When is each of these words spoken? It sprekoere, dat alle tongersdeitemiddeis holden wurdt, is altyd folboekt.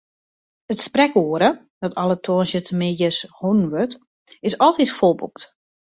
It 0.75 0.79
sprekoere, 0.83 1.49
dat 1.83 1.95
alle 2.03 2.17
tongersdeitemiddeis 2.27 3.19
holden 3.37 3.69
wurdt, 3.73 3.95
is 4.47 4.57
altyd 4.65 4.95
folboekt. 4.97 5.41